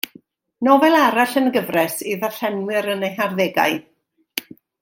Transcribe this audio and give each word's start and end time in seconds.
Nofel 0.67 0.97
arall 1.01 1.35
yn 1.43 1.51
y 1.51 1.51
gyfres 1.57 1.99
i 2.13 2.17
ddarllenwyr 2.23 2.91
yn 2.97 3.07
eu 3.11 3.15
harddegau. 3.21 3.81